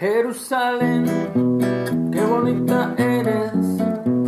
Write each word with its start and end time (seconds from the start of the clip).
Jerusalén, 0.00 1.06
qué 2.12 2.20
bonita 2.24 2.94
eres, 2.96 3.50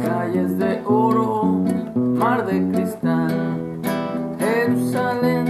calles 0.02 0.58
de 0.58 0.82
oro, 0.84 1.62
mar 1.94 2.44
de 2.44 2.72
cristal. 2.72 3.80
Jerusalén, 4.40 5.46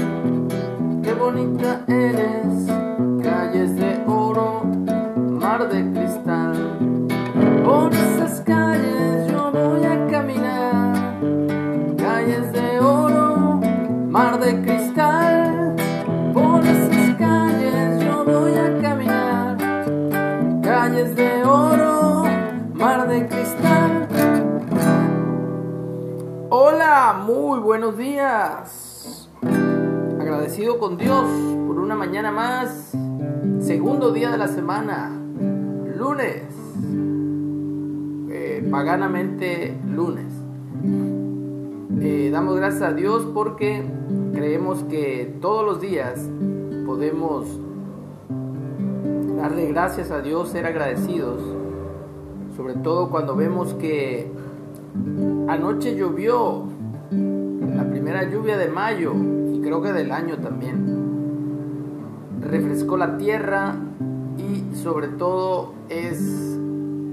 qué 1.02 1.14
bonita 1.14 1.82
eres, 1.88 1.99
Hola, 26.52 27.22
muy 27.24 27.60
buenos 27.60 27.96
días. 27.96 29.30
Agradecido 30.20 30.80
con 30.80 30.96
Dios 30.96 31.24
por 31.68 31.78
una 31.78 31.94
mañana 31.94 32.32
más, 32.32 32.90
segundo 33.60 34.10
día 34.10 34.32
de 34.32 34.36
la 34.36 34.48
semana, 34.48 35.12
lunes, 35.96 36.42
eh, 38.32 38.66
paganamente 38.68 39.78
lunes. 39.94 40.26
Eh, 42.00 42.30
damos 42.32 42.56
gracias 42.56 42.82
a 42.82 42.94
Dios 42.94 43.28
porque 43.32 43.84
creemos 44.34 44.82
que 44.90 45.32
todos 45.40 45.64
los 45.64 45.80
días 45.80 46.18
podemos 46.84 47.46
darle 49.36 49.68
gracias 49.68 50.10
a 50.10 50.20
Dios, 50.20 50.48
ser 50.48 50.66
agradecidos, 50.66 51.40
sobre 52.56 52.74
todo 52.74 53.08
cuando 53.08 53.36
vemos 53.36 53.72
que 53.74 54.39
anoche 55.48 55.96
llovió 55.96 56.64
la 57.10 57.84
primera 57.84 58.24
lluvia 58.24 58.56
de 58.56 58.68
mayo 58.68 59.12
y 59.52 59.60
creo 59.60 59.82
que 59.82 59.92
del 59.92 60.12
año 60.12 60.38
también. 60.38 60.98
Refrescó 62.40 62.96
la 62.96 63.16
tierra 63.18 63.76
y 64.38 64.74
sobre 64.76 65.08
todo 65.08 65.74
es 65.88 66.58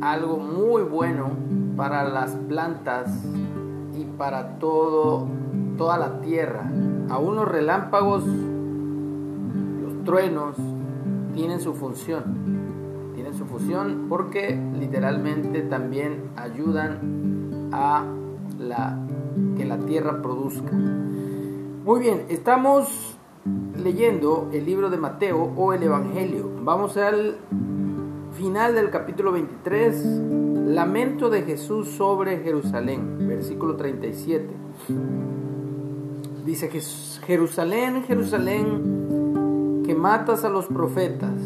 algo 0.01 0.37
muy 0.37 0.83
bueno 0.83 1.31
para 1.75 2.07
las 2.07 2.31
plantas 2.31 3.09
y 3.95 4.05
para 4.17 4.57
todo 4.59 5.27
toda 5.77 5.97
la 5.97 6.19
tierra. 6.21 6.69
Aún 7.09 7.35
los 7.35 7.47
relámpagos, 7.47 8.23
los 8.25 10.03
truenos 10.03 10.55
tienen 11.35 11.59
su 11.59 11.73
función. 11.73 12.23
Tienen 13.13 13.35
su 13.35 13.45
función 13.45 14.07
porque 14.09 14.59
literalmente 14.79 15.61
también 15.61 16.31
ayudan 16.35 17.46
a 17.77 18.03
la, 18.57 18.97
que 19.55 19.65
la 19.65 19.77
tierra 19.77 20.21
produzca. 20.21 20.71
Muy 20.71 21.99
bien, 21.99 22.25
estamos 22.29 23.15
leyendo 23.81 24.49
el 24.51 24.65
libro 24.65 24.89
de 24.89 24.97
Mateo 24.97 25.53
o 25.55 25.73
el 25.73 25.83
Evangelio. 25.83 26.49
Vamos 26.63 26.97
al 26.97 27.37
final 28.33 28.73
del 28.73 28.89
capítulo 28.89 29.31
23, 29.31 29.95
lamento 30.67 31.29
de 31.29 31.43
Jesús 31.43 31.89
sobre 31.89 32.39
Jerusalén, 32.39 33.27
versículo 33.27 33.75
37. 33.75 34.47
Dice 36.45 36.69
Jerusalén, 37.25 38.03
Jerusalén, 38.03 39.83
que 39.85 39.93
matas 39.93 40.43
a 40.45 40.49
los 40.49 40.65
profetas 40.65 41.39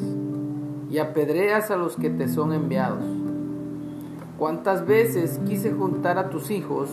y 0.89 0.97
apedreas 0.97 1.71
a 1.71 1.77
los 1.77 1.97
que 1.97 2.09
te 2.09 2.27
son 2.27 2.53
enviados. 2.53 3.20
¿Cuántas 4.42 4.88
veces 4.88 5.39
quise 5.45 5.72
juntar 5.72 6.17
a 6.17 6.31
tus 6.31 6.50
hijos 6.50 6.89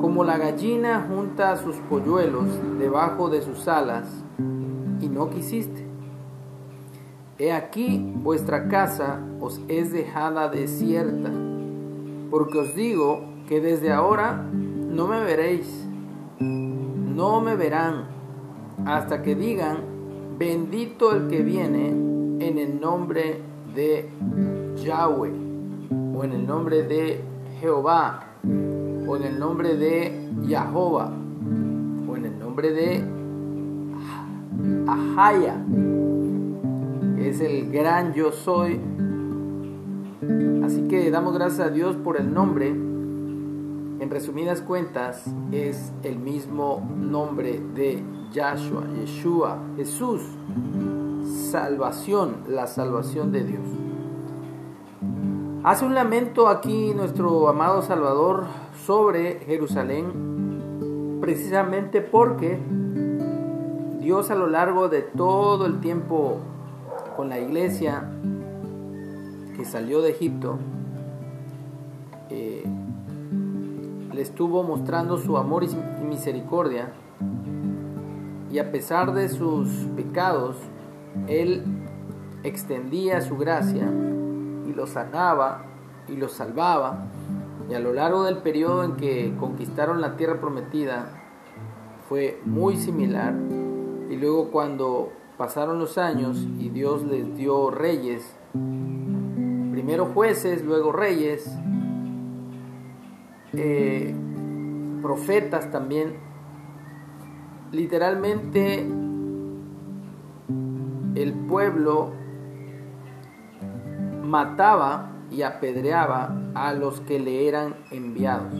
como 0.00 0.24
la 0.24 0.36
gallina 0.36 1.06
junta 1.08 1.52
a 1.52 1.56
sus 1.58 1.76
polluelos 1.76 2.48
debajo 2.80 3.28
de 3.28 3.40
sus 3.40 3.68
alas 3.68 4.08
y 5.00 5.08
no 5.08 5.30
quisiste? 5.30 5.86
He 7.38 7.52
aquí 7.52 8.12
vuestra 8.16 8.66
casa 8.66 9.20
os 9.40 9.60
es 9.68 9.92
dejada 9.92 10.48
desierta, 10.48 11.30
porque 12.32 12.58
os 12.58 12.74
digo 12.74 13.20
que 13.48 13.60
desde 13.60 13.92
ahora 13.92 14.42
no 14.42 15.06
me 15.06 15.22
veréis, 15.22 15.86
no 16.40 17.40
me 17.40 17.54
verán, 17.54 18.08
hasta 18.84 19.22
que 19.22 19.36
digan, 19.36 19.84
bendito 20.36 21.14
el 21.14 21.28
que 21.28 21.42
viene 21.42 21.90
en 21.90 22.58
el 22.58 22.80
nombre 22.80 23.40
de 23.72 24.10
Yahweh, 24.82 25.45
o 26.16 26.24
en 26.24 26.32
el 26.32 26.46
nombre 26.46 26.82
de 26.82 27.20
Jehová, 27.60 28.20
o 28.42 29.16
en 29.16 29.22
el 29.22 29.38
nombre 29.38 29.76
de 29.76 30.30
Jehová, 30.46 31.12
o 32.08 32.16
en 32.16 32.24
el 32.24 32.38
nombre 32.38 32.72
de 32.72 33.04
Ahaya 34.88 35.62
es 37.18 37.40
el 37.40 37.70
gran 37.70 38.14
yo 38.14 38.32
soy. 38.32 38.80
Así 40.64 40.88
que 40.88 41.10
damos 41.10 41.34
gracias 41.34 41.68
a 41.68 41.70
Dios 41.70 41.96
por 41.96 42.16
el 42.18 42.32
nombre. 42.32 42.68
En 42.68 44.10
resumidas 44.10 44.62
cuentas, 44.62 45.24
es 45.52 45.92
el 46.02 46.18
mismo 46.18 46.88
nombre 46.96 47.60
de 47.74 48.02
Yahshua, 48.32 48.84
Yeshua, 48.94 49.58
Jesús, 49.76 50.22
salvación, 51.50 52.36
la 52.48 52.66
salvación 52.66 53.32
de 53.32 53.44
Dios. 53.44 53.85
Hace 55.66 55.84
un 55.84 55.96
lamento 55.96 56.46
aquí 56.46 56.94
nuestro 56.94 57.48
amado 57.48 57.82
Salvador 57.82 58.44
sobre 58.86 59.40
Jerusalén, 59.40 61.18
precisamente 61.20 62.00
porque 62.00 62.56
Dios 63.98 64.30
a 64.30 64.36
lo 64.36 64.46
largo 64.46 64.88
de 64.88 65.02
todo 65.02 65.66
el 65.66 65.80
tiempo 65.80 66.38
con 67.16 67.30
la 67.30 67.40
iglesia 67.40 68.08
que 69.56 69.64
salió 69.64 70.02
de 70.02 70.10
Egipto, 70.10 70.56
eh, 72.30 72.62
le 74.12 74.22
estuvo 74.22 74.62
mostrando 74.62 75.18
su 75.18 75.36
amor 75.36 75.64
y 75.64 76.04
misericordia. 76.04 76.92
Y 78.52 78.60
a 78.60 78.70
pesar 78.70 79.12
de 79.14 79.28
sus 79.28 79.68
pecados, 79.96 80.58
Él 81.26 81.64
extendía 82.44 83.20
su 83.20 83.36
gracia 83.36 83.90
y 84.66 84.72
los 84.72 84.90
sanaba 84.90 85.64
y 86.08 86.16
los 86.16 86.32
salvaba. 86.32 87.06
Y 87.68 87.74
a 87.74 87.80
lo 87.80 87.92
largo 87.92 88.24
del 88.24 88.38
periodo 88.38 88.84
en 88.84 88.96
que 88.96 89.34
conquistaron 89.38 90.00
la 90.00 90.16
tierra 90.16 90.40
prometida 90.40 91.06
fue 92.08 92.40
muy 92.44 92.76
similar. 92.76 93.34
Y 94.08 94.16
luego 94.16 94.50
cuando 94.50 95.10
Pasaron 95.36 95.78
los 95.78 95.98
años 95.98 96.46
y 96.58 96.70
Dios 96.70 97.04
les 97.04 97.36
dio 97.36 97.70
reyes, 97.70 98.34
primero 99.70 100.06
jueces, 100.06 100.64
luego 100.64 100.92
reyes, 100.92 101.46
eh, 103.52 104.14
profetas 105.02 105.70
también. 105.70 106.14
Literalmente 107.70 108.78
el 111.16 111.34
pueblo 111.46 112.12
mataba 114.36 115.12
y 115.30 115.40
apedreaba 115.40 116.36
a 116.54 116.74
los 116.74 117.00
que 117.00 117.18
le 117.18 117.48
eran 117.48 117.74
enviados. 117.90 118.52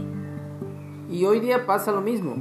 Y 1.11 1.27
hoy 1.27 1.39
día 1.41 1.67
pasa 1.67 1.93
lo 1.93 2.01
mismo. 2.01 2.35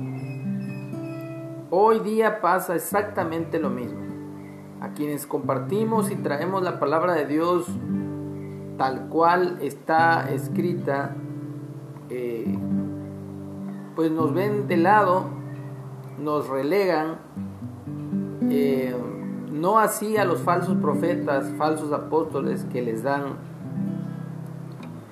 Hoy 1.69 1.99
día 1.99 2.39
pasa 2.39 2.75
exactamente 2.75 3.59
lo 3.59 3.69
mismo 3.69 3.99
a 4.79 4.93
quienes 4.93 5.27
compartimos 5.27 6.11
y 6.11 6.15
traemos 6.15 6.63
la 6.63 6.79
palabra 6.79 7.13
de 7.13 7.25
Dios 7.25 7.67
tal 8.77 9.09
cual 9.09 9.57
está 9.61 10.29
escrita, 10.31 11.13
eh, 12.09 12.57
pues 13.97 14.11
nos 14.11 14.33
ven 14.33 14.69
de 14.69 14.77
lado, 14.77 15.25
nos 16.19 16.47
relegan, 16.47 17.17
eh, 18.49 18.95
no 19.55 19.79
así 19.79 20.17
a 20.17 20.25
los 20.25 20.41
falsos 20.41 20.77
profetas, 20.77 21.51
falsos 21.57 21.91
apóstoles 21.91 22.65
que 22.71 22.81
les 22.81 23.03
dan 23.03 23.37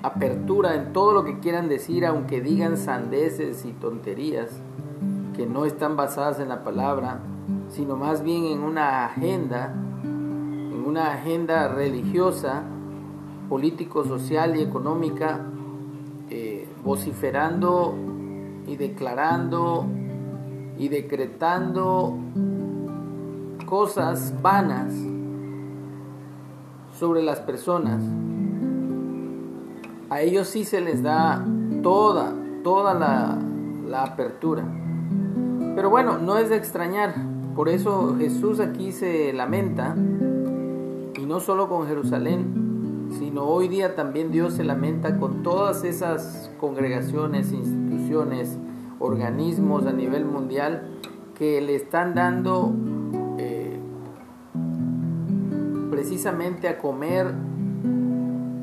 apertura 0.01 0.75
en 0.75 0.93
todo 0.93 1.13
lo 1.13 1.23
que 1.23 1.39
quieran 1.39 1.69
decir, 1.69 2.05
aunque 2.05 2.41
digan 2.41 2.77
sandeces 2.77 3.65
y 3.65 3.71
tonterías 3.71 4.49
que 5.35 5.45
no 5.45 5.65
están 5.65 5.95
basadas 5.95 6.39
en 6.39 6.49
la 6.49 6.63
palabra 6.63 7.21
sino 7.69 7.95
más 7.95 8.23
bien 8.23 8.45
en 8.45 8.59
una 8.59 9.05
agenda, 9.05 9.73
en 10.03 10.83
una 10.85 11.13
agenda 11.13 11.67
religiosa, 11.67 12.63
político, 13.49 14.03
social 14.03 14.55
y 14.55 14.61
económica, 14.61 15.41
eh, 16.29 16.67
vociferando 16.83 17.95
y 18.67 18.75
declarando 18.75 19.85
y 20.77 20.87
decretando 20.87 22.17
cosas 23.73 24.35
vanas 24.43 24.93
sobre 26.91 27.23
las 27.23 27.39
personas, 27.39 28.03
a 30.11 30.21
ellos 30.21 30.47
sí 30.47 30.63
se 30.63 30.79
les 30.79 31.01
da 31.01 31.43
toda, 31.81 32.35
toda 32.63 32.93
la, 32.93 33.35
la 33.89 34.03
apertura. 34.03 34.63
Pero 35.75 35.89
bueno, 35.89 36.19
no 36.19 36.37
es 36.37 36.49
de 36.51 36.55
extrañar. 36.55 37.15
Por 37.55 37.67
eso 37.67 38.15
Jesús 38.19 38.59
aquí 38.59 38.91
se 38.91 39.33
lamenta, 39.33 39.95
y 39.95 41.25
no 41.25 41.39
solo 41.39 41.67
con 41.67 41.87
Jerusalén, 41.87 43.09
sino 43.17 43.45
hoy 43.45 43.69
día 43.69 43.95
también 43.95 44.31
Dios 44.31 44.53
se 44.53 44.63
lamenta 44.63 45.17
con 45.17 45.41
todas 45.41 45.83
esas 45.83 46.51
congregaciones, 46.59 47.51
instituciones, 47.51 48.55
organismos 48.99 49.87
a 49.87 49.93
nivel 49.93 50.25
mundial 50.25 50.91
que 51.33 51.59
le 51.59 51.73
están 51.73 52.13
dando 52.13 52.71
precisamente 56.23 56.69
a 56.69 56.77
comer 56.77 57.33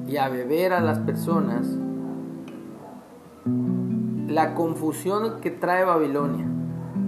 y 0.09 0.17
a 0.17 0.31
beber 0.31 0.73
a 0.73 0.81
las 0.81 0.99
personas 1.01 1.69
la 4.29 4.55
confusión 4.55 5.43
que 5.43 5.51
trae 5.51 5.85
Babilonia, 5.85 6.47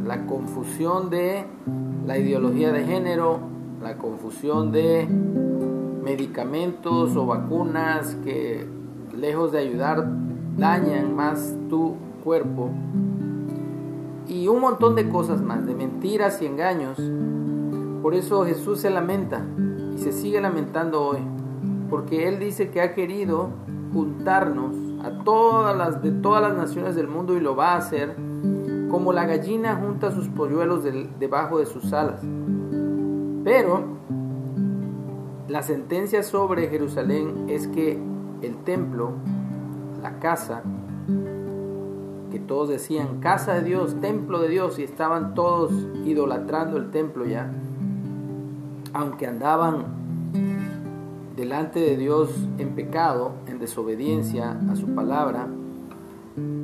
la 0.04 0.26
confusión 0.26 1.08
de 1.08 1.46
la 2.06 2.18
ideología 2.18 2.70
de 2.70 2.84
género, 2.84 3.38
la 3.82 3.96
confusión 3.96 4.72
de 4.72 5.06
medicamentos 6.04 7.16
o 7.16 7.24
vacunas 7.24 8.14
que 8.22 8.66
lejos 9.16 9.52
de 9.52 9.58
ayudar 9.58 10.06
dañan 10.58 11.16
más 11.16 11.56
tu 11.70 11.94
cuerpo 12.22 12.68
y 14.28 14.48
un 14.48 14.60
montón 14.60 14.96
de 14.96 15.08
cosas 15.08 15.40
más, 15.40 15.64
de 15.64 15.74
mentiras 15.74 16.42
y 16.42 16.46
engaños. 16.46 17.00
Por 18.02 18.14
eso 18.14 18.44
Jesús 18.44 18.80
se 18.80 18.90
lamenta 18.90 19.46
se 20.02 20.12
sigue 20.12 20.40
lamentando 20.40 21.00
hoy, 21.00 21.20
porque 21.88 22.28
Él 22.28 22.40
dice 22.40 22.70
que 22.70 22.80
ha 22.80 22.92
querido 22.92 23.50
juntarnos 23.92 24.74
a 25.04 25.22
todas 25.22 25.76
las 25.76 26.02
de 26.02 26.10
todas 26.10 26.42
las 26.42 26.56
naciones 26.56 26.96
del 26.96 27.06
mundo 27.06 27.36
y 27.36 27.40
lo 27.40 27.54
va 27.54 27.74
a 27.74 27.76
hacer 27.76 28.16
como 28.90 29.12
la 29.12 29.26
gallina 29.26 29.76
junta 29.76 30.10
sus 30.10 30.28
polluelos 30.28 30.84
debajo 31.18 31.58
de 31.58 31.66
sus 31.66 31.92
alas. 31.92 32.20
Pero 33.44 33.84
la 35.48 35.62
sentencia 35.62 36.22
sobre 36.22 36.68
Jerusalén 36.68 37.46
es 37.48 37.68
que 37.68 37.98
el 38.42 38.56
templo, 38.64 39.12
la 40.02 40.18
casa, 40.18 40.62
que 42.30 42.38
todos 42.38 42.68
decían 42.68 43.20
casa 43.20 43.54
de 43.54 43.62
Dios, 43.62 44.00
templo 44.00 44.40
de 44.40 44.48
Dios, 44.48 44.78
y 44.78 44.82
estaban 44.82 45.34
todos 45.34 45.72
idolatrando 46.04 46.76
el 46.76 46.90
templo 46.90 47.24
ya, 47.24 47.52
aunque 48.92 49.26
andaban 49.26 49.84
delante 51.36 51.80
de 51.80 51.96
Dios 51.96 52.30
en 52.58 52.74
pecado, 52.74 53.32
en 53.46 53.58
desobediencia 53.58 54.58
a 54.70 54.76
su 54.76 54.94
palabra. 54.94 55.48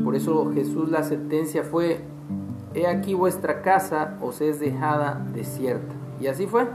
Por 0.04 0.14
eso 0.14 0.50
Jesús 0.52 0.90
la 0.90 1.02
sentencia 1.02 1.62
fue, 1.62 2.00
he 2.74 2.86
aquí 2.86 3.14
vuestra 3.14 3.62
casa 3.62 4.16
os 4.20 4.40
es 4.40 4.60
dejada 4.60 5.26
desierta. 5.34 5.94
Y 6.20 6.26
así 6.26 6.46
fue. 6.46 6.66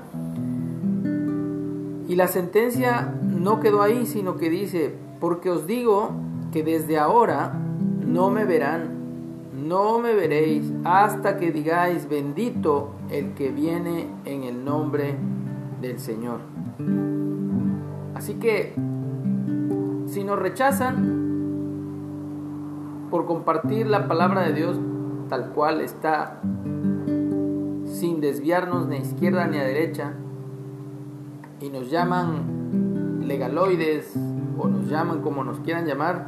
Y 2.07 2.15
la 2.15 2.27
sentencia 2.27 3.13
no 3.21 3.59
quedó 3.59 3.81
ahí, 3.81 4.05
sino 4.05 4.35
que 4.35 4.49
dice, 4.49 4.93
porque 5.19 5.49
os 5.49 5.65
digo 5.65 6.11
que 6.51 6.63
desde 6.63 6.97
ahora 6.99 7.53
no 8.05 8.29
me 8.29 8.45
verán, 8.45 8.89
no 9.67 9.99
me 9.99 10.13
veréis 10.13 10.71
hasta 10.83 11.37
que 11.37 11.51
digáis, 11.51 12.09
bendito 12.09 12.91
el 13.09 13.33
que 13.33 13.49
viene 13.49 14.07
en 14.25 14.43
el 14.43 14.65
nombre 14.65 15.15
del 15.83 15.99
Señor. 15.99 16.39
Así 18.15 18.35
que 18.35 18.73
si 20.07 20.23
nos 20.23 20.39
rechazan 20.39 21.21
por 23.11 23.25
compartir 23.25 23.87
la 23.87 24.07
palabra 24.07 24.41
de 24.43 24.53
Dios 24.53 24.79
tal 25.29 25.49
cual 25.49 25.81
está, 25.81 26.39
sin 27.85 28.21
desviarnos 28.21 28.87
ni 28.87 28.95
a 28.95 28.99
izquierda 28.99 29.45
ni 29.47 29.57
a 29.57 29.63
derecha, 29.63 30.13
y 31.59 31.69
nos 31.69 31.91
llaman 31.91 33.21
legaloides 33.27 34.15
o 34.57 34.67
nos 34.67 34.89
llaman 34.89 35.21
como 35.21 35.43
nos 35.43 35.59
quieran 35.59 35.85
llamar, 35.85 36.27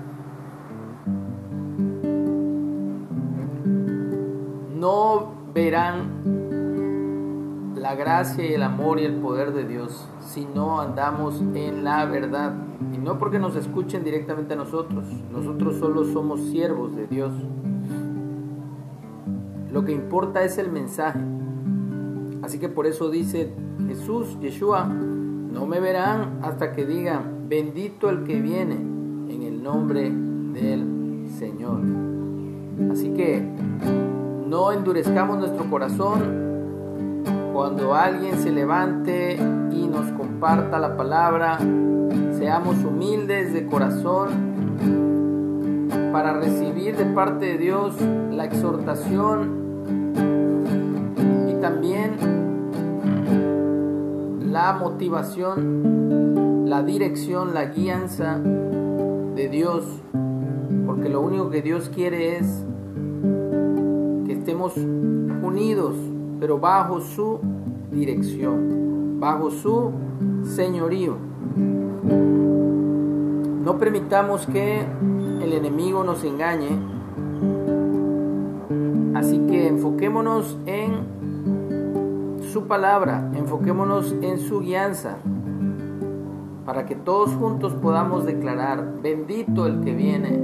no 4.76 5.34
verán 5.54 6.45
la 7.86 7.94
gracia 7.94 8.44
y 8.44 8.52
el 8.52 8.64
amor 8.64 9.00
y 9.00 9.04
el 9.04 9.14
poder 9.18 9.54
de 9.54 9.64
Dios 9.64 10.08
si 10.20 10.44
no 10.44 10.82
andamos 10.82 11.40
en 11.54 11.84
la 11.84 12.04
verdad. 12.06 12.56
Y 12.92 12.98
no 12.98 13.20
porque 13.20 13.38
nos 13.38 13.56
escuchen 13.56 14.04
directamente 14.04 14.56
a 14.56 14.58
nosotros, 14.58 15.06
nosotros 15.32 15.76
solo 15.76 16.04
somos 16.06 16.40
siervos 16.50 16.96
de 16.96 17.06
Dios. 17.06 17.32
Lo 19.72 19.86
que 19.86 19.92
importa 19.92 20.44
es 20.44 20.58
el 20.58 20.72
mensaje. 20.72 21.20
Así 22.42 22.58
que 22.58 22.70
por 22.70 22.88
eso 22.88 23.12
dice 23.12 23.54
Jesús, 23.88 24.36
Yeshua, 24.42 24.86
no 24.86 25.68
me 25.68 25.80
verán 25.80 26.40
hasta 26.42 26.72
que 26.72 26.88
digan, 26.88 27.48
bendito 27.48 28.10
el 28.10 28.24
que 28.24 28.42
viene 28.42 28.78
en 28.78 29.44
el 29.44 29.62
nombre 29.62 30.10
del 30.10 31.30
Señor. 31.38 31.82
Así 32.92 33.10
que 33.12 33.48
no 34.48 34.72
endurezcamos 34.72 35.38
nuestro 35.38 35.70
corazón 35.70 36.45
cuando 37.56 37.96
alguien 37.96 38.38
se 38.40 38.52
levante 38.52 39.36
y 39.72 39.88
nos 39.88 40.12
comparta 40.12 40.78
la 40.78 40.98
palabra, 40.98 41.58
seamos 42.38 42.84
humildes 42.84 43.54
de 43.54 43.66
corazón 43.66 44.28
para 46.12 46.34
recibir 46.34 46.98
de 46.98 47.06
parte 47.06 47.46
de 47.46 47.58
Dios 47.58 47.96
la 48.30 48.44
exhortación 48.44 49.64
y 51.50 51.54
también 51.62 52.18
la 54.52 54.74
motivación, 54.74 56.66
la 56.70 56.84
dirección, 56.84 57.54
la 57.54 57.68
guianza 57.68 58.38
de 58.38 59.48
Dios, 59.48 59.86
porque 60.86 61.08
lo 61.08 61.22
único 61.22 61.50
que 61.50 61.62
Dios 61.62 61.90
quiere 61.90 62.36
es 62.36 62.66
que 64.26 64.34
estemos 64.34 64.76
unidos 64.76 65.96
pero 66.40 66.60
bajo 66.60 67.00
su 67.00 67.40
dirección, 67.92 69.20
bajo 69.20 69.50
su 69.50 69.92
señorío. 70.44 71.16
No 73.64 73.78
permitamos 73.78 74.46
que 74.46 74.86
el 75.42 75.54
enemigo 75.54 76.04
nos 76.04 76.24
engañe, 76.24 76.78
así 79.16 79.40
que 79.48 79.68
enfoquémonos 79.68 80.58
en 80.66 82.42
su 82.52 82.68
palabra, 82.68 83.32
enfoquémonos 83.36 84.16
en 84.22 84.40
su 84.40 84.60
guianza, 84.60 85.18
para 86.66 86.86
que 86.86 86.96
todos 86.96 87.32
juntos 87.32 87.74
podamos 87.74 88.26
declarar, 88.26 89.02
bendito 89.02 89.68
el 89.68 89.82
que 89.82 89.94
viene 89.94 90.36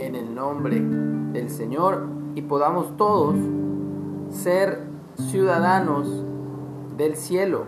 en 0.00 0.14
el 0.14 0.34
nombre 0.34 0.80
del 0.80 1.50
Señor 1.50 2.06
y 2.34 2.42
podamos 2.42 2.96
todos 2.96 3.36
ser 4.30 4.89
ciudadanos 5.28 6.24
del 6.96 7.16
cielo, 7.16 7.64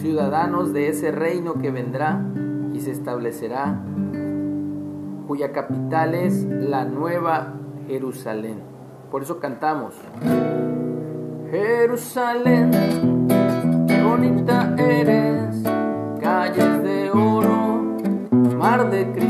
ciudadanos 0.00 0.72
de 0.72 0.88
ese 0.88 1.10
reino 1.10 1.54
que 1.54 1.70
vendrá 1.70 2.22
y 2.72 2.80
se 2.80 2.90
establecerá, 2.90 3.80
cuya 5.26 5.52
capital 5.52 6.14
es 6.14 6.44
la 6.44 6.84
nueva 6.84 7.54
Jerusalén. 7.86 8.60
Por 9.10 9.22
eso 9.22 9.38
cantamos, 9.38 9.94
Jerusalén, 11.50 12.70
qué 13.88 14.02
bonita 14.02 14.74
eres, 14.76 15.62
calles 16.20 16.82
de 16.82 17.10
oro, 17.10 17.96
mar 18.58 18.90
de 18.90 19.10
cristal, 19.12 19.27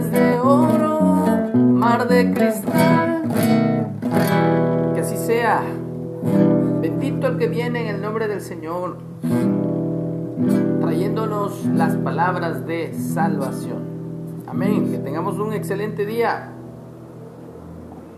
de 0.00 0.40
oro, 0.40 1.50
mar 1.54 2.08
de 2.08 2.32
cristal. 2.32 3.22
Que 4.94 5.00
así 5.00 5.16
sea. 5.18 5.62
Bendito 6.80 7.26
el 7.26 7.36
que 7.36 7.48
viene 7.48 7.82
en 7.88 7.96
el 7.96 8.00
nombre 8.00 8.26
del 8.26 8.40
Señor, 8.40 8.96
trayéndonos 10.80 11.66
las 11.66 11.96
palabras 11.96 12.66
de 12.66 12.94
salvación. 12.94 13.82
Amén. 14.46 14.90
Que 14.90 14.98
tengamos 14.98 15.38
un 15.38 15.52
excelente 15.52 16.06
día. 16.06 16.51